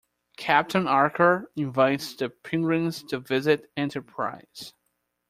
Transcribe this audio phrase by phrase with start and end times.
[0.35, 4.73] Captain Archer invites the pilgrims to visit "Enterprise".